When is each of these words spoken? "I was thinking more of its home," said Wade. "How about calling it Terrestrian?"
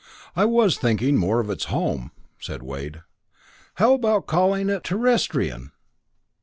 "I 0.35 0.45
was 0.45 0.79
thinking 0.79 1.15
more 1.15 1.39
of 1.39 1.51
its 1.51 1.65
home," 1.65 2.09
said 2.39 2.63
Wade. 2.63 3.03
"How 3.75 3.93
about 3.93 4.25
calling 4.25 4.67
it 4.67 4.83
Terrestrian?" 4.83 5.73